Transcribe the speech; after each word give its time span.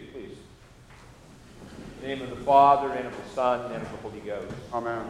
please. 0.00 0.36
In 2.02 2.08
the 2.08 2.08
name 2.08 2.22
of 2.22 2.30
the 2.30 2.44
Father, 2.44 2.92
and 2.92 3.06
of 3.06 3.16
the 3.16 3.34
Son, 3.34 3.72
and 3.72 3.82
of 3.82 3.90
the 3.90 3.96
Holy 3.98 4.20
Ghost. 4.20 4.54
Amen. 4.72 5.04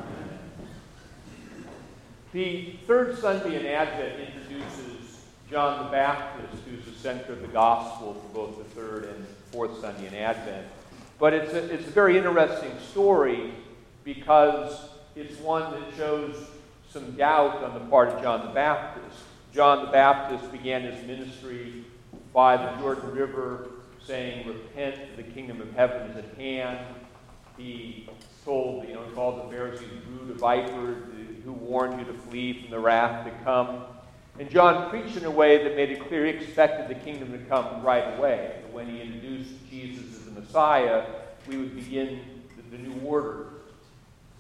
The 2.33 2.77
third 2.87 3.19
Sunday 3.19 3.61
in 3.61 3.67
Advent 3.67 4.19
introduces 4.21 5.25
John 5.51 5.85
the 5.85 5.91
Baptist, 5.91 6.63
who's 6.69 6.85
the 6.85 6.99
center 6.99 7.35
of 7.35 7.43
the 7.43 7.49
gospel 7.49 8.15
for 8.15 8.35
both 8.35 8.59
the 8.59 8.65
third 8.75 9.05
and 9.05 9.27
fourth 9.51 9.81
Sunday 9.81 10.09
in 10.09 10.15
Advent. 10.15 10.67
But 11.19 11.35
it's 11.35 11.53
a, 11.53 11.73
it's 11.73 11.87
a 11.87 11.91
very 11.91 12.17
interesting 12.17 12.73
story 12.91 13.53
because 14.03 14.89
it's 15.15 15.39
one 15.41 15.73
that 15.73 15.95
shows 15.97 16.35
some 16.91 17.13
doubt 17.13 17.63
on 17.63 17.75
the 17.75 17.81
part 17.81 18.09
of 18.09 18.23
John 18.23 18.47
the 18.47 18.53
Baptist. 18.53 19.23
John 19.55 19.85
the 19.85 19.93
Baptist 19.93 20.51
began 20.51 20.83
his 20.83 21.07
ministry 21.07 21.85
by 22.33 22.57
the 22.57 22.81
Jordan 22.81 23.13
River 23.13 23.69
saying, 24.07 24.47
Repent, 24.47 25.17
the 25.17 25.23
kingdom 25.23 25.61
of 25.61 25.73
heaven 25.75 26.11
is 26.11 26.17
at 26.17 26.35
hand. 26.37 26.79
He 27.57 28.09
told, 28.45 28.89
you 28.89 28.95
know, 28.95 29.03
called 29.15 29.47
the 29.47 29.51
Pharisees 29.53 29.89
brood 30.07 30.31
of 30.31 30.37
vipers, 30.37 31.05
who 31.45 31.53
warned 31.53 31.99
you 31.99 32.07
to 32.07 32.15
flee 32.15 32.63
from 32.63 32.71
the 32.71 32.79
wrath 32.79 33.25
to 33.25 33.31
come. 33.45 33.83
And 34.39 34.49
John 34.51 34.89
preached 34.91 35.17
in 35.17 35.25
a 35.25 35.31
way 35.31 35.63
that 35.63 35.77
made 35.77 35.91
it 35.91 36.07
clear 36.09 36.27
he 36.27 36.33
expected 36.33 36.89
the 36.89 37.01
kingdom 37.01 37.33
to 37.33 37.39
come 37.47 37.83
right 37.83 38.17
away. 38.17 38.63
When 38.71 38.89
he 38.89 39.01
introduced 39.01 39.53
Jesus 39.69 40.17
as 40.17 40.25
the 40.25 40.41
Messiah, 40.41 41.05
we 41.47 41.59
would 41.59 41.75
begin 41.75 42.21
the, 42.57 42.77
the 42.77 42.83
new 42.83 43.01
order. 43.07 43.49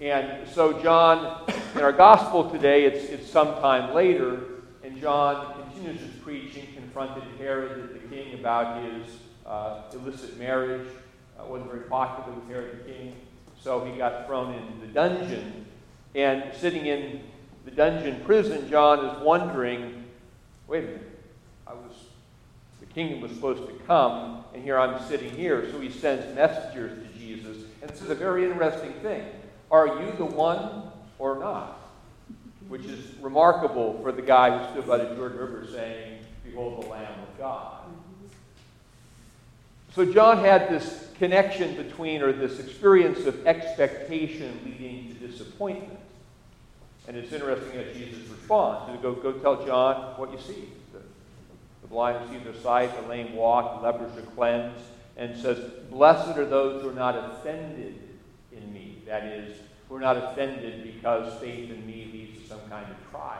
And 0.00 0.48
so, 0.48 0.80
John, 0.80 1.44
in 1.74 1.80
our 1.80 1.92
gospel 1.92 2.50
today, 2.50 2.84
it's, 2.84 3.04
it's 3.04 3.30
sometime 3.30 3.94
later, 3.94 4.40
and 4.82 5.00
John 5.00 5.62
continues 5.62 6.00
his 6.00 6.10
preaching, 6.22 6.66
confronted 6.74 7.22
Herod 7.38 7.94
the 7.94 8.08
king 8.14 8.34
about 8.34 8.82
his 8.82 9.06
uh, 9.46 9.82
illicit 9.92 10.38
marriage. 10.38 10.88
Uh, 11.38 11.44
wasn't 11.44 11.70
very 11.70 11.84
popular 11.84 12.38
with 12.38 12.48
Herod 12.48 12.84
the 12.84 12.92
king, 12.92 13.16
so 13.60 13.84
he 13.84 13.96
got 13.96 14.26
thrown 14.26 14.54
into 14.54 14.86
the 14.86 14.92
dungeon. 14.92 15.66
And 16.14 16.54
sitting 16.54 16.86
in 16.86 17.20
the 17.64 17.70
dungeon 17.70 18.20
prison, 18.24 18.68
John 18.68 19.04
is 19.04 19.22
wondering, 19.22 20.04
wait 20.66 20.84
a 20.84 20.86
minute, 20.88 21.20
I 21.66 21.72
was 21.72 21.94
the 22.80 22.86
kingdom 22.86 23.20
was 23.20 23.30
supposed 23.30 23.66
to 23.66 23.72
come, 23.86 24.44
and 24.52 24.62
here 24.62 24.78
I'm 24.78 25.00
sitting 25.06 25.30
here. 25.30 25.70
So 25.70 25.80
he 25.80 25.90
sends 25.90 26.34
messengers 26.34 26.98
to 26.98 27.18
Jesus, 27.18 27.64
and 27.80 27.88
this 27.88 28.02
is 28.02 28.10
a 28.10 28.14
very 28.14 28.44
interesting 28.44 28.92
thing. 28.94 29.24
Are 29.70 29.86
you 29.86 30.12
the 30.18 30.24
one 30.24 30.90
or 31.18 31.38
not? 31.38 31.78
Which 32.68 32.84
is 32.84 33.14
remarkable 33.20 34.00
for 34.02 34.12
the 34.12 34.22
guy 34.22 34.58
who 34.58 34.72
stood 34.72 34.86
by 34.86 34.98
the 34.98 35.14
Jordan 35.14 35.38
River 35.38 35.66
saying, 35.72 36.18
Behold 36.44 36.82
the 36.82 36.88
Lamb 36.88 37.20
of 37.20 37.38
God. 37.38 37.81
So 39.94 40.10
John 40.10 40.38
had 40.38 40.70
this 40.70 41.08
connection 41.18 41.76
between, 41.76 42.22
or 42.22 42.32
this 42.32 42.58
experience 42.58 43.26
of 43.26 43.46
expectation 43.46 44.58
leading 44.64 45.14
to 45.14 45.26
disappointment. 45.26 45.98
And 47.06 47.16
it's 47.16 47.32
interesting 47.32 47.76
that 47.76 47.94
Jesus 47.94 48.26
responds. 48.28 49.02
Go, 49.02 49.14
go 49.14 49.32
tell 49.32 49.66
John 49.66 50.18
what 50.18 50.32
you 50.32 50.38
see. 50.38 50.68
The, 50.92 51.00
the 51.82 51.88
blind 51.88 52.30
see 52.30 52.38
their 52.38 52.60
sight, 52.60 52.94
the 53.02 53.08
lame 53.08 53.34
walk, 53.34 53.80
the 53.80 53.86
lepers 53.86 54.16
are 54.16 54.26
cleansed, 54.30 54.82
and 55.16 55.36
says, 55.36 55.58
Blessed 55.90 56.38
are 56.38 56.46
those 56.46 56.82
who 56.82 56.88
are 56.88 56.94
not 56.94 57.16
offended 57.16 57.98
in 58.50 58.72
me. 58.72 59.02
That 59.06 59.24
is, 59.24 59.56
who 59.88 59.96
are 59.96 60.00
not 60.00 60.16
offended 60.16 60.84
because 60.84 61.38
faith 61.40 61.70
in 61.70 61.86
me 61.86 62.08
leads 62.12 62.42
to 62.42 62.48
some 62.48 62.60
kind 62.70 62.86
of 62.90 63.10
trial. 63.10 63.38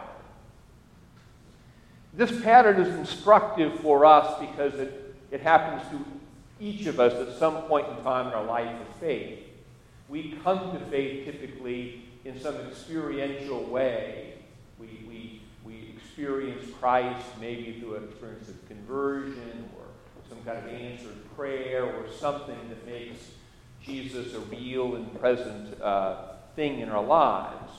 This 2.15 2.43
pattern 2.43 2.79
is 2.81 2.95
instructive 2.95 3.81
for 3.81 4.05
us 4.05 4.39
because 4.39 4.75
it, 4.75 5.17
it 5.31 5.41
happens 5.41 5.89
to 5.91 6.05
each 6.63 6.87
of 6.87 7.01
us 7.01 7.13
at 7.15 7.37
some 7.39 7.63
point 7.63 7.89
in 7.89 8.05
time 8.05 8.29
in 8.29 8.35
our 8.35 8.45
life 8.45 8.71
of 8.81 8.97
faith. 8.97 9.41
We 10.09 10.39
come 10.45 10.73
to 10.73 10.79
faith 10.87 11.25
typically 11.25 12.05
in 12.25 12.41
some 12.41 12.55
experiential 12.55 13.65
way. 13.65 14.35
We, 14.79 15.05
we, 15.09 15.43
we 15.65 15.93
experience 15.97 16.65
Christ 16.79 17.27
maybe 17.41 17.81
through 17.81 17.97
an 17.97 18.05
experience 18.05 18.49
of 18.49 18.69
conversion 18.69 19.69
or 19.77 19.87
some 20.29 20.39
kind 20.45 20.59
of 20.59 20.73
answered 20.73 21.35
prayer 21.35 21.85
or 21.85 22.05
something 22.13 22.69
that 22.69 22.87
makes 22.87 23.33
Jesus 23.83 24.33
a 24.35 24.41
real 24.41 24.95
and 24.95 25.19
present 25.19 25.81
uh, 25.83 26.35
thing 26.55 26.79
in 26.79 26.91
our 26.91 27.03
lives. 27.03 27.73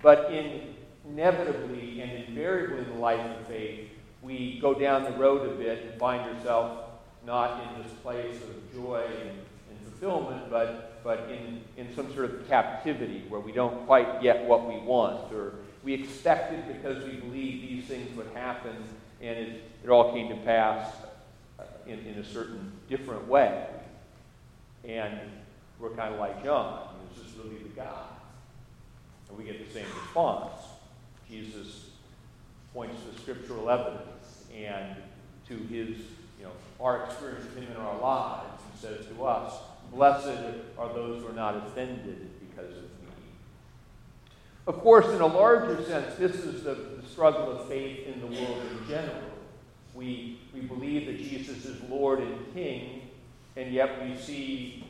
But 0.00 0.32
in, 0.32 0.74
inevitably 1.06 2.00
and 2.00 2.24
invariably 2.24 2.84
in 2.84 2.88
the 2.88 3.00
life 3.00 3.20
of 3.20 3.46
faith, 3.46 3.90
we 4.22 4.58
go 4.60 4.72
down 4.72 5.04
the 5.04 5.12
road 5.12 5.46
a 5.46 5.54
bit 5.54 5.84
and 5.84 6.00
find 6.00 6.22
ourselves 6.22 6.89
not 7.30 7.62
in 7.62 7.80
this 7.80 7.92
place 8.02 8.42
of 8.42 8.74
joy 8.74 9.06
and, 9.20 9.30
and 9.30 9.78
fulfillment, 9.84 10.50
but, 10.50 11.00
but 11.04 11.30
in, 11.30 11.60
in 11.76 11.94
some 11.94 12.12
sort 12.12 12.24
of 12.24 12.48
captivity 12.48 13.22
where 13.28 13.40
we 13.40 13.52
don't 13.52 13.86
quite 13.86 14.20
get 14.20 14.44
what 14.46 14.66
we 14.66 14.76
want, 14.80 15.32
or 15.32 15.54
we 15.84 15.94
expect 15.94 16.52
it 16.52 16.66
because 16.66 17.04
we 17.04 17.12
believe 17.12 17.62
these 17.62 17.84
things 17.84 18.16
would 18.16 18.26
happen, 18.34 18.74
and 19.22 19.38
it, 19.38 19.62
it 19.84 19.90
all 19.90 20.12
came 20.12 20.28
to 20.28 20.34
pass 20.38 20.92
uh, 21.60 21.62
in, 21.86 22.00
in 22.00 22.18
a 22.18 22.24
certain 22.24 22.72
different 22.88 23.28
way. 23.28 23.64
And 24.84 25.20
we're 25.78 25.90
kind 25.90 26.12
of 26.12 26.18
like 26.18 26.42
John. 26.42 26.88
Is 27.14 27.22
this 27.22 27.32
really 27.36 27.62
the 27.62 27.68
God? 27.68 28.08
And 29.28 29.38
we 29.38 29.44
get 29.44 29.64
the 29.64 29.72
same 29.72 29.86
response. 30.02 30.50
Jesus 31.30 31.90
points 32.74 33.00
to 33.04 33.20
scriptural 33.20 33.70
evidence 33.70 34.46
and 34.52 34.96
to 35.46 35.54
his 35.72 35.96
our 36.80 37.04
experience 37.04 37.44
of 37.44 37.54
Him 37.54 37.68
in 37.70 37.76
our 37.76 37.98
lives 38.00 38.62
and 38.70 38.80
says 38.80 39.06
to 39.06 39.24
us, 39.24 39.54
Blessed 39.92 40.40
are 40.78 40.92
those 40.94 41.22
who 41.22 41.28
are 41.28 41.34
not 41.34 41.56
offended 41.56 42.30
because 42.40 42.70
of 42.70 42.82
me. 42.82 42.90
Of 44.66 44.80
course, 44.80 45.06
in 45.06 45.20
a 45.20 45.26
larger 45.26 45.82
sense, 45.84 46.14
this 46.14 46.36
is 46.36 46.62
the, 46.62 46.74
the 46.74 47.08
struggle 47.08 47.58
of 47.58 47.68
faith 47.68 48.06
in 48.06 48.20
the 48.20 48.26
world 48.26 48.62
in 48.70 48.88
general. 48.88 49.30
We, 49.94 50.38
we 50.54 50.60
believe 50.60 51.06
that 51.06 51.18
Jesus 51.18 51.64
is 51.64 51.82
Lord 51.88 52.20
and 52.20 52.54
King, 52.54 53.02
and 53.56 53.72
yet 53.72 54.02
we 54.02 54.16
see 54.16 54.84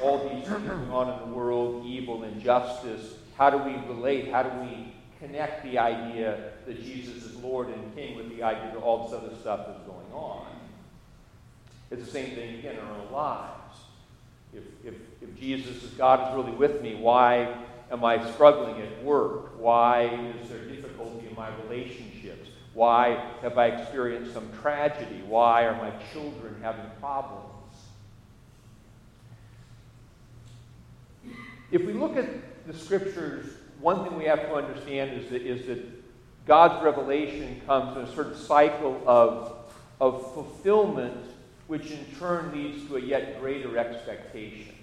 all 0.00 0.28
these 0.28 0.46
things 0.46 0.68
going 0.68 0.90
on 0.90 1.12
in 1.12 1.28
the 1.28 1.34
world 1.34 1.84
evil, 1.84 2.22
injustice. 2.22 3.14
How 3.36 3.50
do 3.50 3.58
we 3.58 3.74
relate? 3.88 4.30
How 4.30 4.44
do 4.44 4.60
we 4.60 4.94
connect 5.18 5.64
the 5.64 5.78
idea 5.78 6.52
that 6.66 6.82
Jesus 6.82 7.24
is 7.24 7.34
Lord 7.36 7.68
and 7.68 7.94
King 7.96 8.16
with 8.16 8.28
the 8.28 8.42
idea 8.42 8.72
that 8.72 8.80
all 8.80 9.08
this 9.08 9.18
other 9.18 9.34
stuff 9.40 9.68
is 9.68 9.82
going 9.86 10.12
on? 10.12 10.46
It's 11.94 12.06
the 12.06 12.10
same 12.10 12.34
thing 12.34 12.58
again 12.58 12.74
in 12.74 12.80
our 12.80 12.92
own 12.92 13.12
lives. 13.12 13.76
If, 14.52 14.64
if, 14.84 14.94
if 15.22 15.38
Jesus 15.38 15.84
is 15.84 15.90
God 15.90 16.28
is 16.28 16.36
really 16.36 16.56
with 16.56 16.82
me, 16.82 16.96
why 16.96 17.56
am 17.92 18.04
I 18.04 18.32
struggling 18.32 18.82
at 18.82 19.04
work? 19.04 19.60
Why 19.60 20.06
is 20.42 20.48
there 20.48 20.64
difficulty 20.64 21.28
in 21.28 21.36
my 21.36 21.50
relationships? 21.62 22.48
Why 22.72 23.30
have 23.42 23.58
I 23.58 23.66
experienced 23.66 24.34
some 24.34 24.50
tragedy? 24.60 25.22
Why 25.24 25.66
are 25.66 25.76
my 25.76 25.92
children 26.12 26.56
having 26.60 26.86
problems? 26.98 27.44
If 31.70 31.84
we 31.84 31.92
look 31.92 32.16
at 32.16 32.26
the 32.66 32.76
scriptures, 32.76 33.54
one 33.78 34.02
thing 34.02 34.18
we 34.18 34.24
have 34.24 34.40
to 34.40 34.54
understand 34.54 35.12
is 35.12 35.30
that, 35.30 35.42
is 35.42 35.66
that 35.66 35.78
God's 36.44 36.82
revelation 36.82 37.60
comes 37.66 37.96
in 37.96 38.02
a 38.02 38.14
certain 38.16 38.36
cycle 38.36 39.00
of, 39.06 39.58
of 40.00 40.34
fulfillment 40.34 41.33
which 41.66 41.90
in 41.90 42.04
turn 42.18 42.52
leads 42.52 42.86
to 42.88 42.96
a 42.96 43.00
yet 43.00 43.40
greater 43.40 43.78
expectation. 43.78 44.74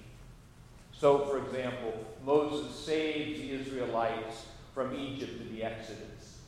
So, 0.93 1.25
for 1.25 1.37
example, 1.39 1.93
Moses 2.25 2.75
saves 2.75 3.39
the 3.39 3.51
Israelites 3.51 4.45
from 4.73 4.95
Egypt 4.95 5.41
in 5.41 5.55
the 5.55 5.63
Exodus. 5.63 6.39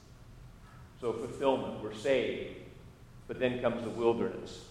So, 1.02 1.14
fulfillment, 1.14 1.84
we're 1.84 1.94
saved. 1.94 2.58
But 3.28 3.40
then 3.40 3.62
comes 3.62 3.84
the 3.84 3.90
wilderness, 3.90 4.66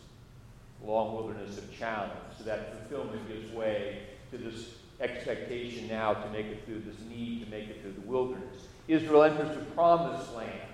long 0.84 1.14
wilderness 1.14 1.58
of 1.58 1.76
challenge. 1.76 2.12
So, 2.38 2.44
that 2.44 2.88
fulfillment 2.88 3.28
gives 3.28 3.52
way 3.52 4.02
to 4.30 4.38
this 4.38 4.74
expectation 5.00 5.88
now 5.88 6.14
to 6.14 6.30
make 6.30 6.46
it 6.46 6.64
through 6.64 6.80
this 6.80 6.96
need 7.08 7.44
to 7.44 7.50
make 7.50 7.68
it 7.68 7.82
through 7.82 7.92
the 7.92 8.08
wilderness. 8.08 8.66
Israel 8.88 9.24
enters 9.24 9.56
the 9.56 9.64
promised 9.72 10.32
land, 10.34 10.68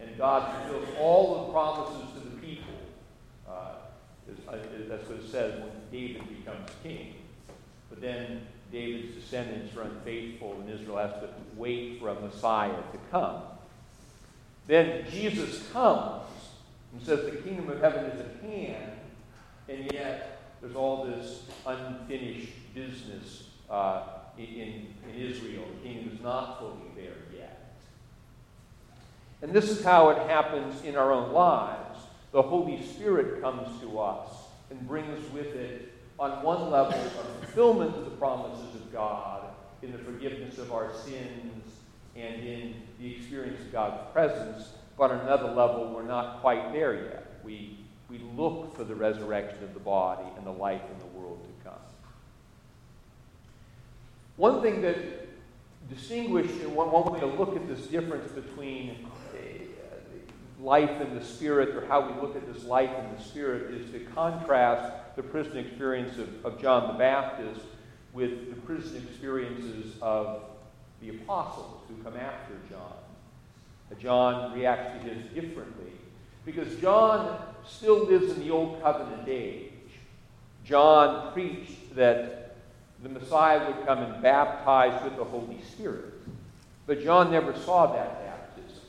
and 0.00 0.16
God 0.18 0.66
fulfills 0.66 0.88
all 0.98 1.46
the 1.46 1.52
promises 1.52 2.12
to 2.14 2.20
the 2.20 2.29
that's 4.88 5.08
what 5.08 5.18
it 5.18 5.30
says 5.30 5.60
when 5.60 5.70
David 5.90 6.22
becomes 6.28 6.68
king. 6.82 7.14
But 7.88 8.00
then 8.00 8.42
David's 8.70 9.14
descendants 9.14 9.76
are 9.76 9.82
unfaithful, 9.82 10.60
and 10.60 10.70
Israel 10.70 10.98
has 10.98 11.12
to 11.20 11.28
wait 11.56 12.00
for 12.00 12.08
a 12.08 12.20
Messiah 12.20 12.70
to 12.70 12.98
come. 13.10 13.42
Then 14.66 15.04
Jesus 15.10 15.68
comes 15.72 16.22
and 16.92 17.02
says 17.02 17.24
the 17.24 17.36
kingdom 17.38 17.68
of 17.70 17.80
heaven 17.80 18.04
is 18.06 18.20
at 18.20 18.42
hand, 18.42 18.92
and 19.68 19.92
yet 19.92 20.40
there's 20.60 20.76
all 20.76 21.04
this 21.04 21.42
unfinished 21.66 22.52
business 22.74 23.44
uh, 23.68 24.02
in, 24.38 24.94
in 25.08 25.14
Israel. 25.16 25.64
The 25.82 25.88
kingdom 25.88 26.14
is 26.14 26.22
not 26.22 26.60
fully 26.60 26.90
there 26.94 27.14
yet. 27.36 27.72
And 29.42 29.52
this 29.52 29.70
is 29.70 29.82
how 29.82 30.10
it 30.10 30.18
happens 30.28 30.84
in 30.84 30.96
our 30.96 31.12
own 31.12 31.32
lives 31.32 31.89
the 32.32 32.42
Holy 32.42 32.82
Spirit 32.82 33.40
comes 33.40 33.80
to 33.80 33.98
us 33.98 34.28
and 34.70 34.86
brings 34.86 35.30
with 35.32 35.54
it 35.54 35.92
on 36.18 36.42
one 36.42 36.70
level, 36.70 36.92
a 36.92 37.10
fulfillment 37.44 37.96
of 37.96 38.04
the 38.04 38.10
promises 38.12 38.74
of 38.74 38.92
God 38.92 39.44
in 39.82 39.92
the 39.92 39.98
forgiveness 39.98 40.58
of 40.58 40.72
our 40.72 40.92
sins 40.94 41.64
and 42.14 42.42
in 42.44 42.74
the 43.00 43.16
experience 43.16 43.60
of 43.60 43.72
God's 43.72 44.12
presence, 44.12 44.68
but 44.98 45.10
on 45.10 45.20
another 45.20 45.48
level, 45.48 45.92
we're 45.94 46.02
not 46.02 46.40
quite 46.40 46.72
there 46.72 46.94
yet. 46.94 47.40
We, 47.42 47.78
we 48.08 48.20
look 48.36 48.76
for 48.76 48.84
the 48.84 48.94
resurrection 48.94 49.64
of 49.64 49.72
the 49.72 49.80
body 49.80 50.28
and 50.36 50.46
the 50.46 50.52
life 50.52 50.82
in 50.92 50.98
the 50.98 51.18
world 51.18 51.42
to 51.42 51.68
come. 51.68 51.78
One 54.36 54.62
thing 54.62 54.82
that 54.82 54.96
distinguished, 55.88 56.60
and 56.62 56.74
one, 56.74 56.90
one 56.90 57.12
way 57.12 57.20
to 57.20 57.26
look 57.26 57.56
at 57.56 57.66
this 57.66 57.86
difference 57.86 58.30
between 58.32 59.06
life 60.62 61.00
in 61.00 61.14
the 61.14 61.24
Spirit, 61.24 61.74
or 61.74 61.86
how 61.86 62.00
we 62.00 62.20
look 62.20 62.36
at 62.36 62.52
this 62.52 62.64
life 62.64 62.90
in 62.90 63.16
the 63.16 63.22
Spirit, 63.22 63.74
is 63.74 63.90
to 63.92 64.00
contrast 64.14 65.16
the 65.16 65.22
prison 65.22 65.58
experience 65.58 66.18
of, 66.18 66.44
of 66.44 66.60
John 66.60 66.88
the 66.88 66.98
Baptist 66.98 67.60
with 68.12 68.50
the 68.50 68.60
prison 68.62 69.06
experiences 69.08 69.94
of 70.02 70.42
the 71.00 71.10
apostles 71.10 71.82
who 71.88 72.02
come 72.02 72.16
after 72.16 72.54
John. 72.68 72.92
Uh, 73.90 73.94
John 73.94 74.52
reacts 74.52 75.02
to 75.02 75.10
his 75.10 75.24
differently 75.32 75.92
because 76.44 76.74
John 76.76 77.40
still 77.66 78.04
lives 78.04 78.32
in 78.32 78.40
the 78.40 78.50
Old 78.50 78.82
Covenant 78.82 79.28
age. 79.28 79.72
John 80.64 81.32
preached 81.32 81.94
that 81.94 82.56
the 83.02 83.08
Messiah 83.08 83.66
would 83.66 83.86
come 83.86 83.98
and 83.98 84.22
baptize 84.22 85.02
with 85.02 85.16
the 85.16 85.24
Holy 85.24 85.60
Spirit. 85.72 86.12
But 86.86 87.02
John 87.02 87.30
never 87.30 87.54
saw 87.56 87.94
that 87.94 88.24
baptism. 88.24 88.82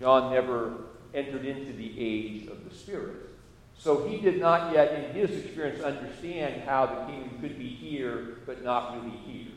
John 0.00 0.32
never 0.32 0.74
entered 1.14 1.44
into 1.44 1.72
the 1.72 1.94
age 1.98 2.46
of 2.48 2.68
the 2.68 2.74
Spirit. 2.74 3.30
So 3.78 4.06
he 4.06 4.18
did 4.18 4.40
not 4.40 4.72
yet, 4.72 4.92
in 4.92 5.14
his 5.14 5.44
experience, 5.44 5.82
understand 5.82 6.62
how 6.62 6.86
the 6.86 7.12
kingdom 7.12 7.38
could 7.40 7.58
be 7.58 7.68
here, 7.68 8.38
but 8.46 8.62
not 8.62 8.94
really 8.96 9.16
here. 9.18 9.52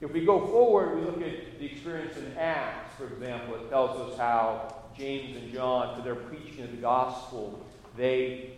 If 0.00 0.12
we 0.12 0.24
go 0.24 0.46
forward, 0.46 0.98
we 0.98 1.02
look 1.02 1.20
at 1.20 1.58
the 1.58 1.66
experience 1.66 2.16
in 2.16 2.34
Acts, 2.38 2.94
for 2.96 3.06
example, 3.06 3.56
it 3.56 3.68
tells 3.68 4.00
us 4.10 4.18
how 4.18 4.74
James 4.96 5.36
and 5.36 5.52
John, 5.52 5.94
for 5.94 6.02
their 6.02 6.14
preaching 6.14 6.64
of 6.64 6.70
the 6.70 6.78
gospel, 6.78 7.60
they 7.96 8.52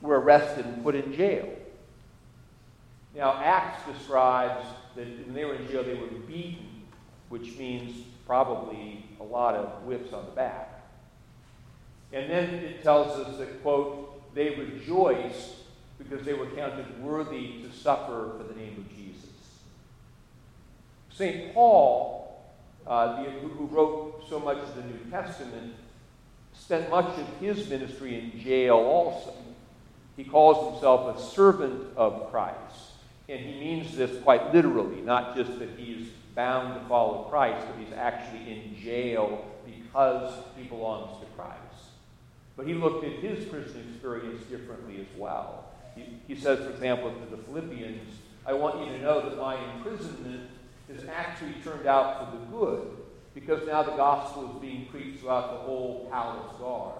were 0.00 0.18
arrested 0.18 0.64
and 0.64 0.82
put 0.82 0.94
in 0.94 1.12
jail. 1.12 1.48
Now, 3.14 3.34
Acts 3.42 3.82
describes 3.90 4.66
that 4.94 5.06
when 5.06 5.34
they 5.34 5.44
were 5.44 5.54
in 5.54 5.68
jail, 5.68 5.82
they 5.82 5.94
were 5.94 6.06
beaten, 6.06 6.84
which 7.28 7.56
means 7.58 8.06
probably 8.26 9.04
a 9.20 9.22
lot 9.22 9.54
of 9.54 9.84
whips 9.84 10.12
on 10.12 10.24
the 10.26 10.32
back. 10.32 10.84
And 12.12 12.30
then 12.30 12.54
it 12.54 12.82
tells 12.82 13.18
us 13.18 13.38
that, 13.38 13.62
quote, 13.62 14.34
they 14.34 14.50
rejoiced 14.50 15.54
because 15.98 16.24
they 16.24 16.34
were 16.34 16.46
counted 16.46 17.02
worthy 17.02 17.62
to 17.62 17.72
suffer 17.72 18.32
for 18.36 18.44
the 18.44 18.58
name 18.58 18.76
of 18.78 18.96
Jesus. 18.96 19.30
St. 21.12 21.54
Paul, 21.54 22.44
uh, 22.86 23.22
the, 23.22 23.30
who 23.30 23.66
wrote 23.66 24.24
so 24.28 24.38
much 24.38 24.58
of 24.58 24.76
the 24.76 24.82
New 24.82 24.98
Testament, 25.10 25.74
spent 26.52 26.90
much 26.90 27.18
of 27.18 27.26
his 27.40 27.68
ministry 27.68 28.18
in 28.18 28.38
jail 28.40 28.76
also. 28.76 29.32
He 30.16 30.24
calls 30.24 30.72
himself 30.72 31.16
a 31.16 31.20
servant 31.20 31.82
of 31.96 32.30
Christ. 32.30 32.92
And 33.28 33.40
he 33.40 33.58
means 33.58 33.96
this 33.96 34.22
quite 34.22 34.54
literally, 34.54 35.00
not 35.00 35.36
just 35.36 35.58
that 35.58 35.70
he's 35.76 36.08
bound 36.36 36.80
to 36.80 36.88
follow 36.88 37.24
Christ, 37.24 37.66
but 37.66 37.82
he's 37.82 37.92
actually 37.92 38.52
in 38.52 38.76
jail 38.76 39.44
because 39.64 40.32
he 40.56 40.64
belongs 40.64 41.18
to 41.20 41.26
Christ. 41.34 41.56
But 42.56 42.68
he 42.68 42.74
looked 42.74 43.04
at 43.04 43.12
his 43.14 43.48
Christian 43.48 43.88
experience 43.90 44.44
differently 44.44 45.00
as 45.00 45.18
well. 45.18 45.64
He, 45.96 46.04
he 46.28 46.40
says, 46.40 46.60
for 46.60 46.70
example, 46.70 47.10
to 47.10 47.36
the 47.36 47.42
Philippians, 47.42 48.18
I 48.46 48.52
want 48.52 48.78
you 48.78 48.96
to 48.96 49.02
know 49.02 49.28
that 49.28 49.36
my 49.36 49.56
imprisonment 49.74 50.48
has 50.92 51.04
actually 51.08 51.54
turned 51.64 51.86
out 51.86 52.30
for 52.30 52.38
the 52.38 52.44
good 52.44 52.88
because 53.34 53.66
now 53.66 53.82
the 53.82 53.92
gospel 53.92 54.54
is 54.54 54.60
being 54.60 54.86
preached 54.86 55.20
throughout 55.20 55.50
the 55.52 55.58
whole 55.58 56.08
palace 56.10 56.52
guard. 56.58 56.98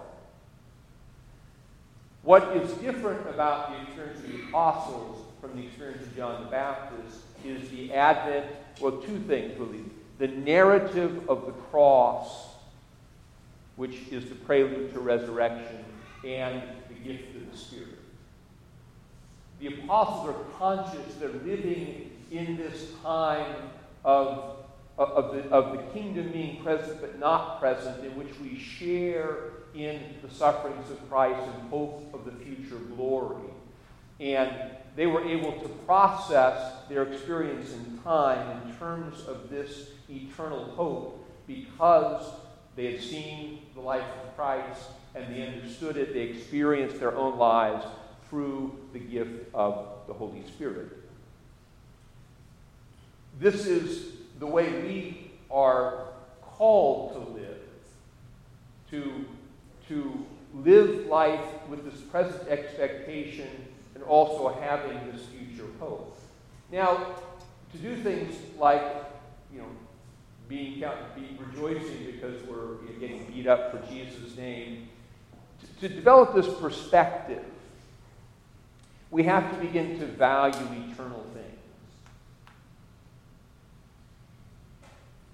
What 2.23 2.57
is 2.57 2.71
different 2.73 3.27
about 3.29 3.71
the 3.71 3.81
experience 3.83 4.19
of 4.19 4.31
the 4.31 4.43
apostles 4.49 5.25
from 5.39 5.55
the 5.55 5.65
experience 5.65 6.01
of 6.01 6.15
John 6.15 6.43
the 6.43 6.51
Baptist 6.51 7.21
is 7.45 7.69
the 7.69 7.93
advent, 7.93 8.45
well, 8.79 8.93
two 8.93 9.19
things 9.19 9.57
really. 9.59 9.83
The 10.19 10.27
narrative 10.27 11.29
of 11.29 11.45
the 11.45 11.51
cross, 11.51 12.47
which 13.75 13.95
is 14.11 14.27
the 14.29 14.35
prelude 14.35 14.93
to 14.93 14.99
resurrection, 14.99 15.85
and 16.25 16.61
the 16.89 16.95
gift 16.95 17.35
of 17.35 17.51
the 17.51 17.57
Spirit. 17.57 17.99
The 19.59 19.67
apostles 19.67 20.29
are 20.29 20.43
conscious 20.57 21.15
they're 21.15 21.29
living 21.29 22.11
in 22.31 22.57
this 22.57 22.91
time 23.03 23.55
of, 24.03 24.57
of, 24.97 25.35
the, 25.35 25.43
of 25.49 25.77
the 25.77 25.83
kingdom 25.93 26.31
being 26.31 26.63
present 26.63 27.01
but 27.01 27.19
not 27.19 27.59
present, 27.59 28.03
in 28.03 28.15
which 28.15 28.39
we 28.39 28.57
share 28.57 29.51
in 29.73 30.01
the 30.21 30.33
sufferings 30.33 30.89
of 30.89 31.09
Christ 31.09 31.39
and 31.53 31.69
hope 31.69 32.09
of 32.13 32.25
the 32.25 32.31
future 32.43 32.77
glory. 32.95 33.43
And 34.19 34.51
they 34.97 35.05
were 35.05 35.23
able 35.23 35.51
to 35.51 35.69
process 35.85 36.73
their 36.89 37.03
experience 37.03 37.71
in 37.71 37.99
time 37.99 38.63
in 38.63 38.75
terms 38.77 39.27
of 39.27 39.47
this 39.47 39.91
eternal 40.09 40.65
hope 40.71 41.23
because 41.45 42.25
they 42.75 42.93
had 42.93 43.01
seen 43.01 43.59
the 43.75 43.79
life 43.79 44.03
of 44.23 44.35
Christ 44.35 44.81
and 45.13 45.33
they 45.33 45.45
understood 45.45 45.97
it. 45.97 46.15
They 46.15 46.21
experienced 46.21 46.99
their 46.99 47.15
own 47.15 47.37
lives 47.37 47.85
through 48.27 48.75
the 48.91 48.97
gift 48.97 49.53
of 49.53 49.87
the 50.07 50.13
Holy 50.13 50.43
Spirit. 50.47 50.87
This 53.39 53.67
is 53.67 54.13
the 54.39 54.47
way 54.47 54.81
we 54.81 55.31
are 55.51 56.07
called 56.41 57.13
to 57.13 57.19
live, 57.39 57.61
to, 58.89 59.25
to 59.89 60.25
live 60.55 61.05
life 61.05 61.45
with 61.69 61.85
this 61.85 62.01
present 62.01 62.47
expectation 62.47 63.66
also 64.07 64.49
having 64.61 64.99
this 65.11 65.25
future 65.25 65.69
hope. 65.79 66.17
Now, 66.71 67.15
to 67.71 67.77
do 67.77 67.95
things 67.97 68.35
like, 68.57 68.83
you 69.53 69.59
know, 69.59 69.67
being 70.47 70.79
be 71.15 71.37
rejoicing 71.39 72.05
because 72.05 72.41
we're 72.47 72.75
getting 72.99 73.25
beat 73.25 73.47
up 73.47 73.71
for 73.71 73.91
Jesus' 73.91 74.35
name, 74.37 74.87
to, 75.61 75.87
to 75.87 75.93
develop 75.93 76.33
this 76.33 76.47
perspective, 76.59 77.43
we 79.11 79.23
have 79.23 79.51
to 79.53 79.65
begin 79.65 79.99
to 79.99 80.05
value 80.05 80.55
eternal 80.91 81.25
things. 81.33 81.45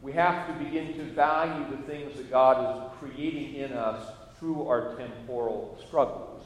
We 0.01 0.11
have 0.13 0.47
to 0.47 0.63
begin 0.63 0.93
to 0.95 1.03
value 1.03 1.65
the 1.71 1.81
things 1.83 2.17
that 2.17 2.29
God 2.29 2.75
is 2.75 2.99
creating 2.99 3.55
in 3.55 3.73
us 3.73 4.11
through 4.37 4.67
our 4.67 4.95
temporal 4.95 5.77
struggles. 5.87 6.43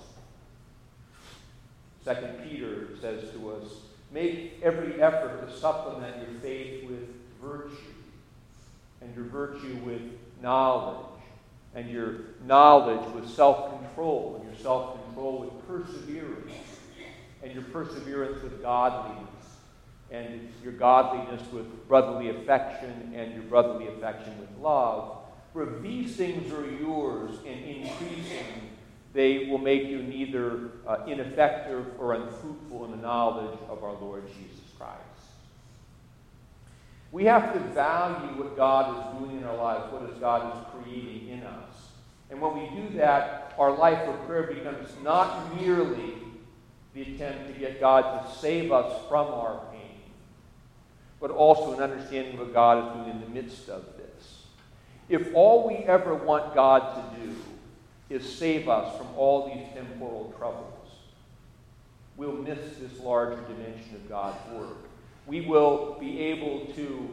Second 2.03 2.43
Peter 2.47 2.87
says 3.01 3.31
to 3.31 3.51
us, 3.51 3.69
make 4.11 4.59
every 4.63 5.01
effort 5.01 5.45
to 5.45 5.57
supplement 5.57 6.15
your 6.17 6.39
faith 6.39 6.89
with 6.89 7.07
virtue, 7.41 7.75
and 9.01 9.13
your 9.15 9.25
virtue 9.25 9.77
with 9.85 10.01
knowledge, 10.41 11.21
and 11.75 11.89
your 11.89 12.15
knowledge 12.45 13.13
with 13.13 13.29
self-control, 13.29 14.37
and 14.39 14.49
your 14.49 14.63
self-control 14.63 15.39
with 15.39 15.67
perseverance, 15.67 16.53
and 17.43 17.53
your 17.53 17.63
perseverance 17.63 18.41
with 18.41 18.61
godliness, 18.61 19.27
and 20.09 20.49
your 20.63 20.73
godliness 20.73 21.41
with 21.51 21.87
brotherly 21.87 22.29
affection, 22.29 23.13
and 23.13 23.33
your 23.33 23.43
brotherly 23.43 23.87
affection 23.87 24.37
with 24.39 24.49
love. 24.61 25.17
For 25.53 25.79
these 25.81 26.15
things 26.15 26.51
are 26.53 26.69
yours 26.71 27.31
and 27.45 27.65
increasing, 27.65 28.76
they 29.17 29.47
will 29.47 29.57
make 29.57 29.85
you 29.85 30.03
neither 30.03 30.69
uh, 30.85 31.03
ineffective 31.07 31.87
or 31.97 32.13
unfruitful 32.13 32.85
in 32.85 32.91
the 32.91 32.97
knowledge 32.97 33.57
of 33.67 33.83
our 33.83 33.93
Lord 33.93 34.27
Jesus 34.27 34.63
Christ. 34.77 35.01
We 37.11 37.25
have 37.25 37.51
to 37.51 37.59
value 37.59 38.37
what 38.37 38.55
God 38.55 38.95
is 38.95 39.19
doing 39.19 39.37
in 39.37 39.43
our 39.43 39.57
lives, 39.57 39.91
what 39.91 40.19
God 40.19 40.55
is 40.55 40.83
creating 40.83 41.29
in 41.29 41.41
us. 41.41 41.89
And 42.29 42.39
when 42.39 42.53
we 42.59 42.69
do 42.79 42.95
that, 42.97 43.55
our 43.57 43.75
life 43.75 44.07
of 44.07 44.27
prayer 44.27 44.43
becomes 44.43 44.87
not 45.01 45.59
merely 45.59 46.13
the 46.93 47.01
attempt 47.01 47.47
to 47.47 47.59
get 47.59 47.79
God 47.79 48.23
to 48.23 48.35
save 48.37 48.71
us 48.71 49.01
from 49.09 49.25
our 49.29 49.61
pain, 49.71 49.97
but 51.19 51.31
also 51.31 51.73
an 51.73 51.81
understanding 51.81 52.33
of 52.33 52.41
what 52.41 52.53
God 52.53 52.85
is 52.85 52.93
doing 52.93 53.09
in 53.09 53.21
the 53.21 53.41
midst 53.41 53.67
of 53.67 53.83
this. 53.97 54.43
If 55.09 55.33
all 55.33 55.67
we 55.67 55.77
ever 55.77 56.13
want 56.13 56.53
God 56.53 57.15
to 57.15 57.19
do 57.19 57.35
is 58.09 58.37
save 58.37 58.69
us 58.69 58.97
from 58.97 59.07
all 59.15 59.47
these 59.47 59.65
temporal 59.73 60.33
troubles. 60.37 60.73
We'll 62.15 62.33
miss 62.33 62.59
this 62.79 62.99
larger 63.01 63.41
dimension 63.41 63.95
of 63.95 64.09
God's 64.09 64.37
work. 64.51 64.77
We 65.25 65.41
will 65.41 65.97
be 65.99 66.19
able 66.21 66.67
to 66.75 67.09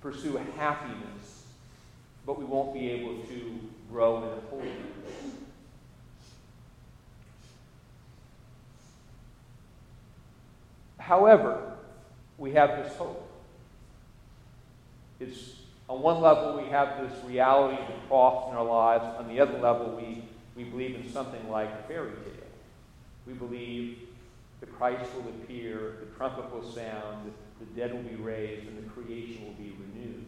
pursue 0.00 0.38
happiness, 0.56 1.44
but 2.26 2.38
we 2.38 2.44
won't 2.44 2.74
be 2.74 2.90
able 2.90 3.22
to 3.24 3.60
grow 3.90 4.16
in 4.16 4.50
holiness. 4.50 4.92
However, 10.98 11.74
we 12.38 12.52
have 12.52 12.84
this 12.84 12.94
hope. 12.96 13.28
It's 15.20 15.56
on 15.88 16.00
one 16.00 16.20
level 16.20 16.56
we 16.62 16.70
have 16.70 17.02
this 17.02 17.24
reality 17.24 17.80
of 17.80 17.86
the 17.86 18.08
cross 18.08 18.50
in 18.50 18.56
our 18.56 18.64
lives. 18.64 19.04
On 19.18 19.28
the 19.28 19.40
other 19.40 19.58
level, 19.58 19.94
we, 19.96 20.22
we 20.56 20.64
believe 20.64 20.94
in 20.94 21.10
something 21.10 21.48
like 21.50 21.70
a 21.70 21.88
fairy 21.88 22.10
tale. 22.10 22.50
We 23.26 23.32
believe 23.34 23.98
the 24.60 24.66
Christ 24.66 25.10
will 25.14 25.28
appear, 25.30 25.96
the 26.00 26.06
trumpet 26.16 26.52
will 26.52 26.70
sound, 26.70 27.32
the 27.58 27.66
dead 27.80 27.92
will 27.92 28.02
be 28.02 28.16
raised, 28.16 28.66
and 28.66 28.78
the 28.78 28.88
creation 28.90 29.44
will 29.44 29.54
be 29.54 29.74
renewed. 29.78 30.24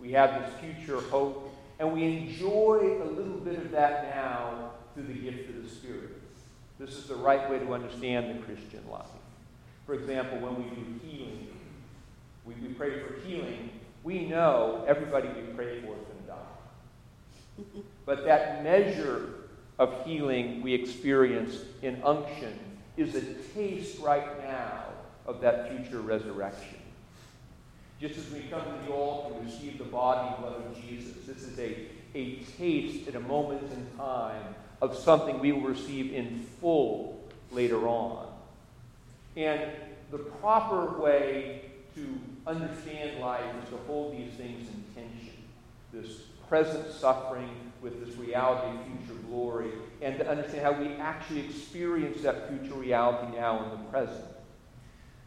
We 0.00 0.12
have 0.12 0.42
this 0.42 0.52
future 0.60 1.00
hope, 1.00 1.54
and 1.78 1.92
we 1.92 2.04
enjoy 2.04 2.98
a 3.02 3.04
little 3.04 3.38
bit 3.38 3.58
of 3.58 3.70
that 3.72 4.14
now 4.14 4.72
through 4.94 5.04
the 5.04 5.14
gift 5.14 5.50
of 5.50 5.62
the 5.62 5.68
Spirit. 5.68 6.20
This 6.78 6.90
is 6.90 7.04
the 7.04 7.14
right 7.14 7.48
way 7.50 7.58
to 7.58 7.72
understand 7.72 8.38
the 8.38 8.42
Christian 8.42 8.82
life. 8.90 9.06
For 9.86 9.94
example, 9.94 10.38
when 10.38 10.56
we 10.56 10.70
do 10.70 11.00
healing, 11.06 11.48
we, 12.44 12.54
we 12.54 12.68
pray 12.74 13.00
for 13.00 13.20
healing, 13.26 13.70
we 14.02 14.26
know 14.26 14.84
everybody 14.86 15.28
we 15.28 15.52
pray 15.54 15.80
for 15.80 15.94
is 15.94 16.02
going 16.02 16.22
to 16.22 16.28
die. 16.28 16.36
But 18.04 18.24
that 18.24 18.62
measure 18.62 19.34
of 19.78 20.04
healing 20.04 20.62
we 20.62 20.74
experience 20.74 21.58
in 21.82 22.02
unction 22.02 22.58
is 22.96 23.14
a 23.14 23.22
taste 23.54 23.98
right 24.00 24.42
now 24.44 24.84
of 25.26 25.40
that 25.40 25.70
future 25.70 26.00
resurrection. 26.00 26.78
Just 28.00 28.18
as 28.18 28.30
we 28.30 28.40
come 28.50 28.62
to 28.64 28.86
the 28.86 28.92
altar 28.92 29.34
and 29.36 29.46
receive 29.46 29.78
the 29.78 29.84
body 29.84 30.28
and 30.28 30.38
blood 30.38 30.56
of 30.66 30.82
Jesus, 30.84 31.14
this 31.24 31.42
is 31.44 31.58
a, 31.58 31.86
a 32.14 32.36
taste 32.58 33.08
at 33.08 33.14
a 33.14 33.20
moment 33.20 33.62
in 33.72 33.86
time 33.96 34.42
of 34.80 34.96
something 34.96 35.38
we 35.38 35.52
will 35.52 35.68
receive 35.68 36.12
in 36.12 36.44
full 36.60 37.22
later 37.52 37.86
on. 37.86 38.26
And 39.36 39.70
the 40.10 40.18
proper 40.18 41.00
way 41.00 41.62
to 41.94 42.18
understand 42.46 43.20
life 43.20 43.44
is 43.62 43.70
to 43.70 43.76
hold 43.86 44.16
these 44.16 44.32
things 44.34 44.68
in 44.68 44.84
tension. 44.94 45.42
This 45.92 46.22
present 46.48 46.92
suffering 46.92 47.50
with 47.80 48.04
this 48.04 48.16
reality 48.16 48.78
of 48.78 48.84
future 48.86 49.20
glory, 49.28 49.70
and 50.00 50.18
to 50.18 50.28
understand 50.28 50.62
how 50.62 50.72
we 50.72 50.88
actually 50.94 51.40
experience 51.40 52.22
that 52.22 52.48
future 52.48 52.74
reality 52.74 53.36
now 53.36 53.64
in 53.64 53.70
the 53.70 53.76
present. 53.90 54.24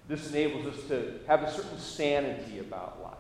This 0.08 0.30
enables 0.30 0.68
us 0.68 0.84
to 0.88 1.20
have 1.28 1.44
a 1.44 1.52
certain 1.52 1.80
sanity 1.80 2.60
about 2.60 3.02
life. 3.04 3.18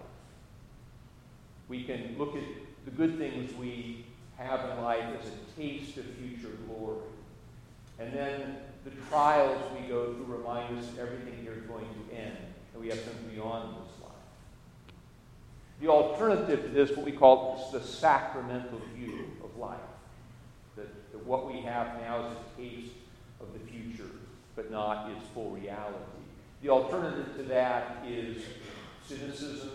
We 1.68 1.84
can 1.84 2.16
look 2.18 2.36
at 2.36 2.44
the 2.86 2.92
good 2.92 3.18
things 3.18 3.54
we 3.56 4.06
have 4.38 4.70
in 4.70 4.84
life 4.84 5.04
as 5.20 5.28
a 5.28 5.60
taste 5.60 5.98
of 5.98 6.06
future 6.06 6.56
glory. 6.68 7.02
And 7.98 8.14
then 8.14 8.58
the 8.84 8.92
trials 9.10 9.58
we 9.74 9.88
go 9.88 10.14
through 10.14 10.25
remind 10.25 10.78
us 10.78 10.86
everything 11.00 11.40
here 11.42 11.54
is 11.54 11.64
going 11.64 11.86
to 11.86 12.16
end, 12.16 12.38
and 12.74 12.82
we 12.82 12.90
have 12.90 13.00
something 13.00 13.30
beyond. 13.34 13.75
The 15.86 15.92
alternative 15.92 16.63
to 16.63 16.70
this, 16.70 16.98
what 16.98 17.06
we 17.06 17.12
call 17.12 17.70
the 17.72 17.80
sacramental 17.80 18.82
view 18.96 19.25
of 19.44 19.56
life, 19.56 19.77
that, 20.75 21.12
that 21.12 21.24
what 21.24 21.46
we 21.46 21.62
have 21.62 22.01
now 22.01 22.25
is 22.25 22.32
a 22.32 22.60
taste 22.60 22.94
of 23.39 23.54
the 23.54 23.60
future, 23.72 24.10
but 24.56 24.72
not 24.72 25.12
its 25.12 25.24
full 25.32 25.51
reality. 25.51 26.00
The 26.63 26.70
alternative 26.70 27.38
to 27.38 27.44
that 27.44 28.04
is 28.04 28.42
cynicism, 29.08 29.70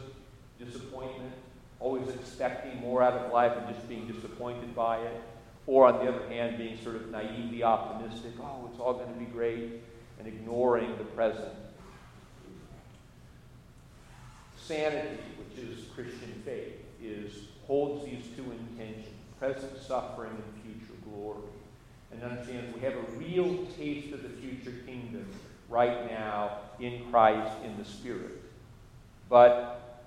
disappointment, 0.59 1.31
always 1.79 2.09
expecting 2.09 2.81
more 2.81 3.05
out 3.05 3.13
of 3.13 3.33
life 3.33 3.53
and 3.57 3.73
just 3.73 3.89
being 3.89 4.09
disappointed 4.09 4.75
by 4.75 4.99
it. 4.99 5.23
Or, 5.69 5.87
on 5.87 6.05
the 6.05 6.13
other 6.13 6.27
hand, 6.27 6.59
being 6.59 6.77
sort 6.83 6.97
of 6.97 7.09
naively 7.13 7.63
optimistic, 7.63 8.33
oh, 8.41 8.69
it's 8.69 8.81
all 8.81 8.95
going 8.95 9.15
to 9.15 9.19
be 9.21 9.27
great, 9.27 9.81
and 10.19 10.27
ignoring 10.27 10.99
the 10.99 11.05
present. 11.05 11.55
Sanity, 14.71 15.19
which 15.37 15.65
is 15.65 15.87
Christian 15.97 16.41
faith, 16.45 16.75
is 17.03 17.33
holds 17.67 18.05
these 18.05 18.23
two 18.37 18.45
intentions, 18.53 19.09
present 19.37 19.77
suffering 19.83 20.31
and 20.31 20.63
future 20.63 20.95
glory. 21.11 21.43
And 22.13 22.23
understands 22.23 22.73
we 22.73 22.81
have 22.83 22.95
a 22.95 23.19
real 23.19 23.67
taste 23.77 24.15
of 24.15 24.23
the 24.23 24.29
future 24.29 24.79
kingdom 24.87 25.27
right 25.69 26.09
now 26.09 26.59
in 26.79 27.11
Christ 27.11 27.51
in 27.65 27.79
the 27.79 27.85
Spirit. 27.85 28.43
But 29.29 30.07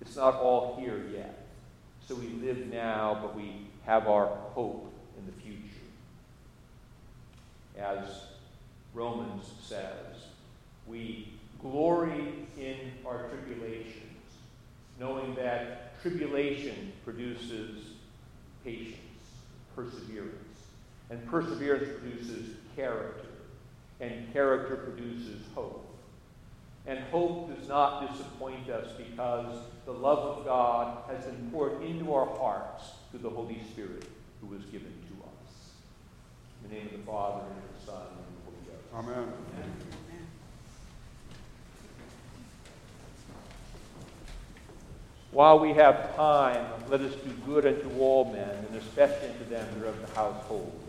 it's 0.00 0.16
not 0.16 0.36
all 0.36 0.78
here 0.80 1.04
yet. 1.12 1.46
So 2.08 2.14
we 2.14 2.28
live 2.28 2.66
now, 2.68 3.18
but 3.20 3.36
we 3.36 3.66
have 3.84 4.08
our 4.08 4.28
hope 4.54 4.90
in 5.18 5.26
the 5.26 5.32
future. 5.32 5.84
As 7.78 8.22
Romans 8.94 9.52
says, 9.60 10.24
we 10.86 11.34
glory 11.60 12.46
in 12.58 12.76
our 13.06 13.28
tribulations, 13.28 13.94
knowing 14.98 15.34
that 15.34 16.00
tribulation 16.02 16.92
produces 17.04 17.84
patience, 18.64 18.98
perseverance. 19.74 20.34
And 21.10 21.24
perseverance 21.26 21.88
produces 22.00 22.56
character 22.76 23.28
and 24.00 24.32
character 24.32 24.76
produces 24.76 25.42
hope. 25.54 25.84
And 26.86 27.00
hope 27.10 27.54
does 27.54 27.68
not 27.68 28.10
disappoint 28.10 28.70
us 28.70 28.92
because 28.96 29.58
the 29.84 29.92
love 29.92 30.38
of 30.38 30.44
God 30.44 31.02
has 31.10 31.24
been 31.24 31.50
poured 31.50 31.82
into 31.82 32.14
our 32.14 32.26
hearts 32.36 32.84
through 33.10 33.20
the 33.20 33.30
Holy 33.30 33.60
Spirit 33.72 34.04
who 34.40 34.46
was 34.46 34.64
given 34.66 34.92
to 35.08 35.24
us. 35.24 35.72
In 36.62 36.70
the 36.70 36.76
name 36.76 36.86
of 36.86 36.92
the 36.92 37.06
Father, 37.06 37.44
and 37.46 37.64
of 37.64 37.80
the 37.80 37.86
Son, 37.90 38.02
and 38.02 38.18
of 38.18 38.34
the 38.36 38.44
Holy 38.44 38.56
Ghost. 38.66 38.94
Amen. 38.94 39.32
Amen. 39.54 40.07
While 45.30 45.58
we 45.58 45.74
have 45.74 46.16
time, 46.16 46.64
let 46.90 47.00
us 47.00 47.14
do 47.14 47.30
good 47.46 47.66
unto 47.66 48.00
all 48.00 48.32
men, 48.32 48.48
and 48.48 48.76
especially 48.76 49.28
unto 49.28 49.48
them 49.50 49.66
that 49.74 49.84
are 49.84 49.88
of 49.88 50.00
the 50.00 50.14
household. 50.14 50.87